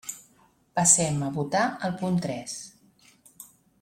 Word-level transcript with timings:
Passem 0.79 1.19
a 1.25 1.29
votar 1.37 1.63
el 1.89 1.95
punt 2.01 2.17
tres. 2.27 2.57